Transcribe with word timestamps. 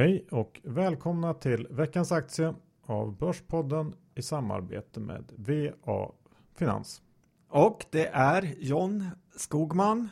Hej 0.00 0.26
och 0.30 0.60
välkomna 0.64 1.34
till 1.34 1.66
veckans 1.70 2.12
aktie 2.12 2.54
av 2.86 3.18
Börspodden 3.18 3.94
i 4.14 4.22
samarbete 4.22 5.00
med 5.00 5.32
VA 5.36 6.12
Finans. 6.58 7.02
Och 7.48 7.84
det 7.90 8.06
är 8.06 8.54
John 8.58 9.10
Skogman. 9.36 10.08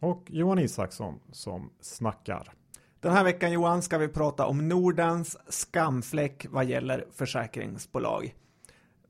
Och 0.00 0.24
Johan 0.26 0.58
Isaksson 0.58 1.20
som 1.32 1.70
snackar. 1.80 2.52
Den 3.00 3.12
här 3.12 3.24
veckan 3.24 3.52
Johan 3.52 3.82
ska 3.82 3.98
vi 3.98 4.08
prata 4.08 4.46
om 4.46 4.68
Nordens 4.68 5.38
skamfläck 5.48 6.46
vad 6.50 6.64
gäller 6.64 7.06
försäkringsbolag. 7.12 8.34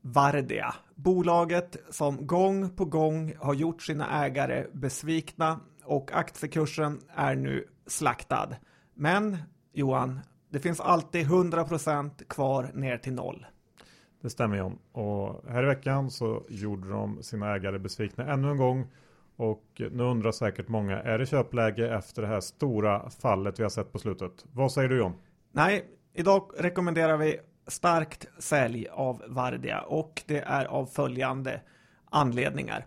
Vardia, 0.01 0.75
bolaget 0.95 1.77
som 1.89 2.27
gång 2.27 2.69
på 2.69 2.85
gång 2.85 3.33
har 3.39 3.53
gjort 3.53 3.81
sina 3.81 4.25
ägare 4.25 4.65
besvikna 4.73 5.59
och 5.83 6.11
aktiekursen 6.13 6.99
är 7.15 7.35
nu 7.35 7.67
slaktad. 7.87 8.49
Men 8.93 9.37
Johan, 9.73 10.19
det 10.49 10.59
finns 10.59 10.79
alltid 10.79 11.27
100% 11.27 12.09
kvar 12.27 12.71
ner 12.73 12.97
till 12.97 13.13
noll. 13.13 13.45
Det 14.21 14.29
stämmer 14.29 14.57
John. 14.57 14.79
Och 14.91 15.43
här 15.49 15.63
i 15.63 15.65
veckan 15.65 16.11
så 16.11 16.43
gjorde 16.49 16.89
de 16.89 17.23
sina 17.23 17.55
ägare 17.55 17.79
besvikna 17.79 18.33
ännu 18.33 18.51
en 18.51 18.57
gång. 18.57 18.87
Och 19.35 19.65
nu 19.91 20.03
undrar 20.03 20.31
säkert 20.31 20.67
många, 20.67 21.01
är 21.01 21.19
det 21.19 21.25
köpläge 21.25 21.95
efter 21.95 22.21
det 22.21 22.27
här 22.27 22.39
stora 22.39 23.09
fallet 23.09 23.59
vi 23.59 23.63
har 23.63 23.69
sett 23.69 23.91
på 23.91 23.99
slutet? 23.99 24.45
Vad 24.51 24.71
säger 24.71 24.89
du 24.89 24.97
John? 24.97 25.13
Nej, 25.51 25.85
idag 26.13 26.51
rekommenderar 26.57 27.17
vi 27.17 27.39
starkt 27.67 28.27
sälj 28.39 28.87
av 28.91 29.23
Vardia 29.27 29.81
och 29.81 30.23
det 30.25 30.39
är 30.39 30.65
av 30.65 30.85
följande 30.85 31.61
anledningar. 32.09 32.85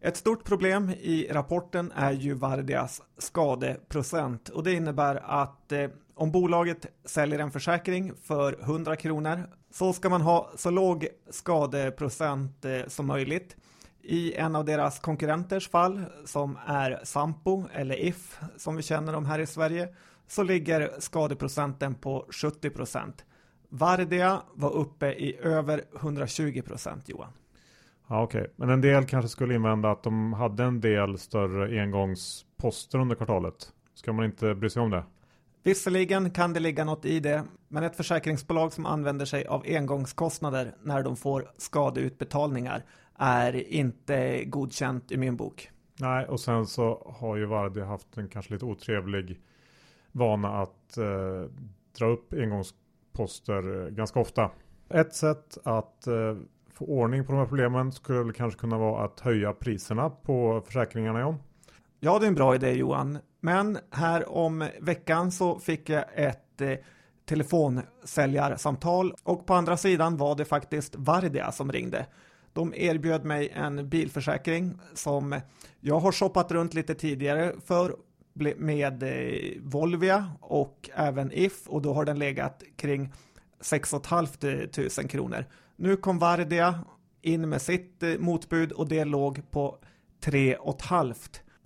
Ett 0.00 0.16
stort 0.16 0.44
problem 0.44 0.90
i 0.90 1.28
rapporten 1.30 1.92
är 1.96 2.12
ju 2.12 2.34
Vardias 2.34 3.02
skadeprocent 3.18 4.48
och 4.48 4.64
det 4.64 4.72
innebär 4.72 5.16
att 5.24 5.72
eh, 5.72 5.90
om 6.14 6.32
bolaget 6.32 6.86
säljer 7.04 7.38
en 7.38 7.50
försäkring 7.50 8.12
för 8.22 8.60
100 8.60 8.96
kronor 8.96 9.50
så 9.70 9.92
ska 9.92 10.08
man 10.08 10.20
ha 10.20 10.50
så 10.56 10.70
låg 10.70 11.08
skadeprocent 11.30 12.64
eh, 12.64 12.80
som 12.86 13.06
möjligt. 13.06 13.56
I 14.02 14.34
en 14.34 14.56
av 14.56 14.64
deras 14.64 14.98
konkurrenters 14.98 15.68
fall 15.68 16.04
som 16.24 16.58
är 16.66 17.00
Sampo 17.04 17.64
eller 17.72 17.96
If 17.96 18.38
som 18.56 18.76
vi 18.76 18.82
känner 18.82 19.12
dem 19.12 19.26
här 19.26 19.38
i 19.38 19.46
Sverige 19.46 19.88
så 20.28 20.42
ligger 20.42 20.90
skadeprocenten 20.98 21.94
på 21.94 22.26
70 22.30 22.70
procent. 22.70 23.24
Vardia 23.68 24.42
var 24.54 24.70
uppe 24.70 25.06
i 25.06 25.36
över 25.42 25.84
120 25.96 26.62
procent 26.62 27.08
Johan. 27.08 27.32
Ja, 28.08 28.22
Okej, 28.22 28.40
okay. 28.40 28.52
men 28.56 28.70
en 28.70 28.80
del 28.80 29.04
kanske 29.04 29.28
skulle 29.28 29.54
invända 29.54 29.90
att 29.90 30.02
de 30.02 30.32
hade 30.32 30.64
en 30.64 30.80
del 30.80 31.18
större 31.18 31.82
engångsposter 31.82 32.98
under 32.98 33.16
kvartalet. 33.16 33.72
Ska 33.94 34.12
man 34.12 34.24
inte 34.24 34.54
bry 34.54 34.70
sig 34.70 34.82
om 34.82 34.90
det? 34.90 35.04
Visserligen 35.62 36.30
kan 36.30 36.52
det 36.52 36.60
ligga 36.60 36.84
något 36.84 37.04
i 37.04 37.20
det, 37.20 37.44
men 37.68 37.82
ett 37.82 37.96
försäkringsbolag 37.96 38.72
som 38.72 38.86
använder 38.86 39.24
sig 39.24 39.46
av 39.46 39.62
engångskostnader 39.66 40.74
när 40.82 41.02
de 41.02 41.16
får 41.16 41.50
skadeutbetalningar 41.56 42.84
är 43.18 43.72
inte 43.72 44.44
godkänt 44.44 45.12
i 45.12 45.16
min 45.16 45.36
bok. 45.36 45.70
Nej, 46.00 46.26
och 46.26 46.40
sen 46.40 46.66
så 46.66 47.14
har 47.20 47.36
ju 47.36 47.46
Vardi 47.46 47.80
haft 47.80 48.16
en 48.16 48.28
kanske 48.28 48.52
lite 48.52 48.64
otrevlig 48.64 49.40
vana 50.12 50.48
att 50.48 50.96
eh, 50.96 51.50
dra 51.98 52.06
upp 52.06 52.32
engångsposter 52.32 53.84
eh, 53.84 53.88
ganska 53.88 54.20
ofta. 54.20 54.50
Ett 54.88 55.14
sätt 55.14 55.58
att 55.64 56.06
eh, 56.06 56.36
få 56.78 56.84
ordning 56.84 57.24
på 57.24 57.32
de 57.32 57.38
här 57.38 57.46
problemen 57.46 57.92
skulle 57.92 58.22
väl 58.22 58.32
kanske 58.32 58.60
kunna 58.60 58.78
vara 58.78 59.04
att 59.04 59.20
höja 59.20 59.52
priserna 59.52 60.10
på 60.10 60.62
försäkringarna 60.66 61.20
John? 61.20 61.36
Ja, 62.00 62.18
det 62.18 62.26
är 62.26 62.28
en 62.28 62.34
bra 62.34 62.54
idé 62.54 62.72
Johan. 62.72 63.18
Men 63.40 63.78
här 63.90 64.28
om 64.28 64.68
veckan 64.80 65.32
så 65.32 65.58
fick 65.58 65.88
jag 65.88 66.04
ett 66.14 66.60
eh, 66.60 66.72
telefonsäljarsamtal 67.28 69.14
och 69.22 69.46
på 69.46 69.54
andra 69.54 69.76
sidan 69.76 70.16
var 70.16 70.34
det 70.34 70.44
faktiskt 70.44 70.96
Vardia 70.96 71.52
som 71.52 71.72
ringde. 71.72 72.06
De 72.52 72.74
erbjöd 72.76 73.24
mig 73.24 73.48
en 73.54 73.88
bilförsäkring 73.88 74.78
som 74.94 75.40
jag 75.80 75.98
har 75.98 76.12
shoppat 76.12 76.52
runt 76.52 76.74
lite 76.74 76.94
tidigare 76.94 77.52
för 77.66 77.96
med 78.56 79.02
eh, 79.02 79.62
Volvia 79.62 80.30
och 80.40 80.90
även 80.94 81.32
If 81.32 81.68
och 81.68 81.82
då 81.82 81.94
har 81.94 82.04
den 82.04 82.18
legat 82.18 82.62
kring 82.76 83.12
6 83.60 83.90
500 83.90 85.08
kronor. 85.08 85.44
Nu 85.76 85.96
kom 85.96 86.18
Vardia 86.18 86.80
in 87.22 87.48
med 87.48 87.62
sitt 87.62 88.02
eh, 88.02 88.18
motbud 88.18 88.72
och 88.72 88.88
det 88.88 89.04
låg 89.04 89.50
på 89.50 89.78
3 90.20 90.56
500 90.88 91.14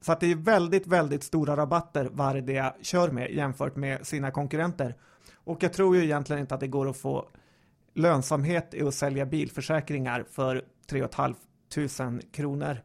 så 0.00 0.12
att 0.12 0.20
det 0.20 0.26
är 0.26 0.34
väldigt, 0.34 0.86
väldigt 0.86 1.22
stora 1.22 1.56
rabatter 1.56 2.08
Vardia 2.12 2.74
kör 2.82 3.10
med 3.10 3.30
jämfört 3.30 3.76
med 3.76 4.06
sina 4.06 4.30
konkurrenter. 4.30 4.94
Och 5.34 5.62
jag 5.62 5.72
tror 5.72 5.96
ju 5.96 6.04
egentligen 6.04 6.40
inte 6.40 6.54
att 6.54 6.60
det 6.60 6.68
går 6.68 6.88
att 6.88 6.96
få 6.96 7.28
lönsamhet 7.94 8.74
i 8.74 8.82
att 8.82 8.94
sälja 8.94 9.26
bilförsäkringar 9.26 10.24
för 10.30 10.64
3 10.90 11.08
500 11.88 12.22
kronor 12.32 12.76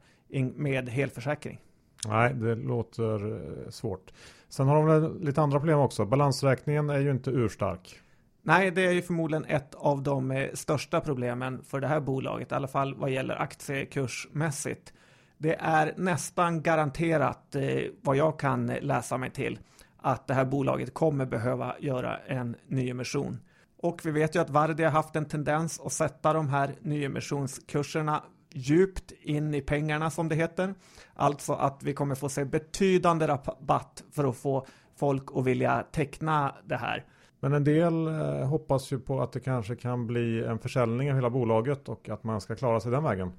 med 0.56 0.90
helförsäkring. 0.90 1.60
Nej, 2.08 2.34
det 2.34 2.56
låter 2.56 3.32
eh, 3.32 3.70
svårt. 3.70 4.14
Sen 4.50 4.68
har 4.68 5.00
de 5.00 5.24
lite 5.26 5.42
andra 5.42 5.60
problem 5.60 5.80
också. 5.80 6.06
Balansräkningen 6.06 6.90
är 6.90 7.00
ju 7.00 7.12
inte 7.12 7.30
urstark. 7.30 8.00
Nej, 8.48 8.72
det 8.72 8.86
är 8.86 8.92
ju 8.92 9.02
förmodligen 9.02 9.46
ett 9.46 9.76
av 9.76 10.04
de 10.04 10.32
eh, 10.32 10.50
största 10.54 11.02
problemen 11.02 11.64
för 11.64 11.80
det 11.80 11.88
här 11.88 12.00
bolaget, 12.00 12.52
i 12.52 12.56
alla 12.56 12.68
fall 12.68 12.96
vad 12.96 13.10
gäller 13.10 13.42
aktiekursmässigt. 13.42 14.94
Det 15.38 15.56
är 15.60 15.94
nästan 15.98 16.62
garanterat 16.62 17.56
eh, 17.56 17.82
vad 18.02 18.16
jag 18.16 18.40
kan 18.40 18.68
läsa 18.68 19.18
mig 19.18 19.32
till 19.32 19.60
att 19.98 20.28
det 20.28 20.34
här 20.34 20.46
bolaget 20.46 20.94
kommer 20.94 21.26
behöva 21.26 21.76
göra 21.80 22.18
en 22.18 22.56
nyemission. 22.68 23.40
Och 23.78 24.02
vi 24.06 24.12
vet 24.12 24.36
ju 24.36 24.40
att 24.40 24.50
Vardi 24.50 24.84
har 24.84 24.92
haft 24.92 25.16
en 25.16 25.26
tendens 25.26 25.80
att 25.80 25.94
sätta 25.94 26.34
de 26.34 26.50
här 26.50 26.76
nyemissionskurserna 26.82 28.24
djupt 28.54 29.12
in 29.22 29.54
i 29.54 29.62
pengarna 29.62 30.10
som 30.10 30.30
det 30.30 30.36
heter. 30.36 30.74
Alltså 31.14 31.54
att 31.54 31.84
vi 31.84 31.94
kommer 31.94 32.16
få 32.16 32.30
se 32.30 32.46
betydande 32.46 33.28
rabatt 33.28 34.04
för 34.12 34.30
att 34.30 34.38
få 34.38 34.66
folk 34.96 35.24
att 35.36 35.46
vilja 35.46 35.86
teckna 35.92 36.56
det 36.66 36.78
här. 36.78 37.06
Men 37.46 37.54
en 37.54 37.64
del 37.64 38.08
eh, 38.08 38.48
hoppas 38.48 38.92
ju 38.92 39.00
på 39.00 39.22
att 39.22 39.32
det 39.32 39.40
kanske 39.40 39.76
kan 39.76 40.08
bli 40.08 40.44
en 40.44 40.60
försäljning 40.60 41.10
av 41.10 41.16
hela 41.16 41.30
bolaget 41.30 41.90
och 41.90 42.10
att 42.10 42.24
man 42.24 42.42
ska 42.42 42.56
klara 42.56 42.80
sig 42.80 42.92
den 42.92 43.04
vägen. 43.04 43.32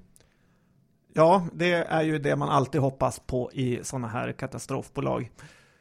Ja, 1.13 1.47
det 1.53 1.73
är 1.73 2.01
ju 2.01 2.19
det 2.19 2.35
man 2.35 2.49
alltid 2.49 2.81
hoppas 2.81 3.19
på 3.19 3.51
i 3.53 3.79
sådana 3.83 4.07
här 4.07 4.31
katastrofbolag. 4.31 5.31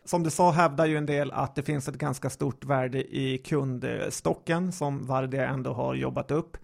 Som 0.05 0.23
du 0.23 0.31
sa 0.31 0.51
hävdar 0.51 0.87
ju 0.87 0.97
en 0.97 1.07
del 1.07 1.33
att 1.33 1.55
det 1.55 1.63
finns 1.63 1.89
ett 1.89 1.99
ganska 1.99 2.31
stort 2.31 2.65
värde 2.65 3.17
i 3.17 3.39
kundstocken 3.39 4.73
som 4.73 5.07
Vardia 5.07 5.49
ändå 5.49 5.73
har 5.73 5.95
jobbat 5.95 6.31
upp. 6.31 6.57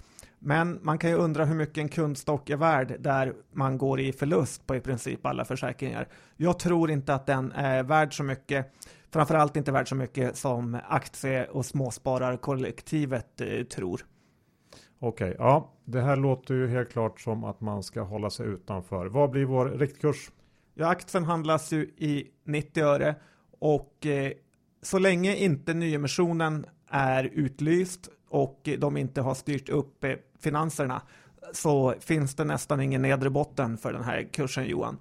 Men 0.44 0.78
man 0.82 0.98
kan 0.98 1.10
ju 1.10 1.16
undra 1.16 1.44
hur 1.44 1.54
mycket 1.54 1.78
en 1.78 1.88
kundstock 1.88 2.50
är 2.50 2.56
värd 2.56 2.96
där 3.00 3.34
man 3.52 3.78
går 3.78 4.00
i 4.00 4.12
förlust 4.12 4.66
på 4.66 4.76
i 4.76 4.80
princip 4.80 5.26
alla 5.26 5.44
försäkringar. 5.44 6.08
Jag 6.36 6.58
tror 6.58 6.90
inte 6.90 7.14
att 7.14 7.26
den 7.26 7.52
är 7.52 7.82
värd 7.82 8.16
så 8.16 8.22
mycket, 8.22 8.72
framförallt 9.12 9.56
inte 9.56 9.72
värd 9.72 9.88
så 9.88 9.94
mycket 9.94 10.36
som 10.36 10.78
aktie 10.88 11.46
och 11.46 11.66
småspararkollektivet 11.66 13.40
eh, 13.40 13.62
tror. 13.62 14.06
Okej, 14.98 15.30
okay, 15.30 15.46
ja, 15.46 15.72
det 15.84 16.00
här 16.00 16.16
låter 16.16 16.54
ju 16.54 16.68
helt 16.68 16.92
klart 16.92 17.20
som 17.20 17.44
att 17.44 17.60
man 17.60 17.82
ska 17.82 18.02
hålla 18.02 18.30
sig 18.30 18.46
utanför. 18.46 19.06
Vad 19.06 19.30
blir 19.30 19.44
vår 19.44 19.66
riktkurs? 19.66 20.30
Ja, 20.74 20.88
aktien 20.88 21.24
handlas 21.24 21.72
ju 21.72 21.82
i 21.82 22.30
90 22.44 22.84
öre 22.84 23.14
och 23.58 24.06
eh, 24.06 24.32
så 24.82 24.98
länge 24.98 25.36
inte 25.36 25.74
nyemissionen 25.74 26.66
är 26.88 27.24
utlyst 27.24 28.08
och 28.32 28.68
de 28.78 28.96
inte 28.96 29.20
har 29.20 29.34
styrt 29.34 29.68
upp 29.68 30.04
eh, 30.04 30.12
finanserna 30.40 31.02
så 31.52 31.94
finns 32.00 32.34
det 32.34 32.44
nästan 32.44 32.80
ingen 32.80 33.02
nedre 33.02 33.30
botten 33.30 33.78
för 33.78 33.92
den 33.92 34.04
här 34.04 34.22
kursen 34.32 34.66
Johan. 34.66 34.98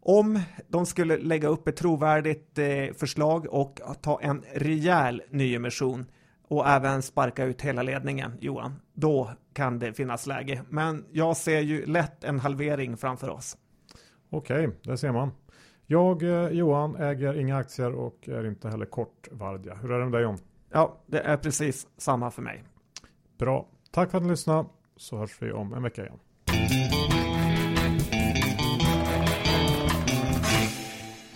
Om 0.00 0.40
de 0.68 0.86
skulle 0.86 1.16
lägga 1.16 1.48
upp 1.48 1.68
ett 1.68 1.76
trovärdigt 1.76 2.58
eh, 2.58 2.94
förslag 2.96 3.46
och 3.50 3.80
ta 4.00 4.20
en 4.20 4.42
rejäl 4.54 5.22
nyemission 5.30 6.06
och 6.48 6.68
även 6.68 7.02
sparka 7.02 7.44
ut 7.44 7.62
hela 7.62 7.82
ledningen, 7.82 8.32
Johan, 8.40 8.74
då 8.94 9.30
kan 9.52 9.78
det 9.78 9.92
finnas 9.92 10.26
läge. 10.26 10.62
Men 10.68 11.04
jag 11.12 11.36
ser 11.36 11.60
ju 11.60 11.86
lätt 11.86 12.24
en 12.24 12.40
halvering 12.40 12.96
framför 12.96 13.28
oss. 13.28 13.56
Okej, 14.30 14.68
okay, 14.68 14.78
det 14.82 14.98
ser 14.98 15.12
man. 15.12 15.30
Jag, 15.86 16.22
eh, 16.22 16.48
Johan, 16.48 16.96
äger 16.96 17.38
inga 17.38 17.56
aktier 17.56 17.92
och 17.92 18.28
är 18.28 18.46
inte 18.46 18.68
heller 18.68 18.86
kort 18.86 19.28
Vardja. 19.30 19.74
Hur 19.74 19.92
är 19.92 19.98
det 19.98 20.04
med 20.04 20.12
dig 20.12 20.22
John? 20.22 20.38
Ja, 20.72 20.96
det 21.06 21.20
är 21.20 21.36
precis 21.36 21.86
samma 21.96 22.30
för 22.30 22.42
mig. 22.42 22.64
Bra. 23.38 23.66
Tack 23.90 24.10
för 24.10 24.18
att 24.18 24.24
ni 24.24 24.30
lyssnade 24.30 24.68
så 24.96 25.18
hörs 25.18 25.42
vi 25.42 25.52
om 25.52 25.74
en 25.74 25.82
vecka 25.82 26.02
igen. 26.02 26.18